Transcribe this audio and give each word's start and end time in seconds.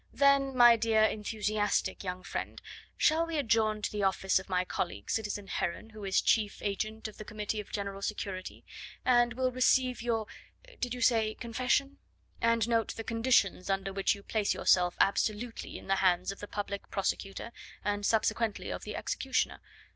"Then, 0.11 0.55
my 0.57 0.77
dear, 0.77 1.03
enthusiastic 1.03 2.03
young 2.03 2.23
friend, 2.23 2.59
shall 2.97 3.23
we 3.27 3.37
adjourn 3.37 3.83
to 3.83 3.91
the 3.91 4.01
office 4.01 4.39
of 4.39 4.49
my 4.49 4.65
colleague, 4.65 5.11
citizen 5.11 5.45
Heron, 5.45 5.91
who 5.91 6.03
is 6.03 6.21
chief 6.23 6.59
agent 6.63 7.07
of 7.07 7.17
the 7.17 7.23
Committee 7.23 7.59
of 7.59 7.71
General 7.71 8.01
Security, 8.01 8.65
and 9.05 9.33
will 9.35 9.51
receive 9.51 10.01
your 10.01 10.25
did 10.79 10.95
you 10.95 11.01
say 11.01 11.35
confession? 11.35 11.99
and 12.41 12.67
note 12.67 12.95
the 12.95 13.03
conditions 13.03 13.69
under 13.69 13.93
which 13.93 14.15
you 14.15 14.23
place 14.23 14.55
yourself 14.55 14.97
absolutely 14.99 15.77
in 15.77 15.85
the 15.85 15.97
hands 15.97 16.31
of 16.31 16.39
the 16.39 16.47
Public 16.47 16.89
Prosecutor 16.89 17.51
and 17.85 18.03
subsequently 18.03 18.71
of 18.71 18.83
the 18.83 18.95
executioner. 18.95 19.59